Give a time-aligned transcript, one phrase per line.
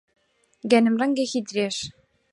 [0.71, 1.77] گەنم ڕەنگێکی درێژ